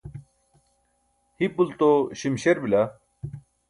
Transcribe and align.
hipulto 1.39 2.09
śimśer 2.13 2.61
bila 2.61 2.97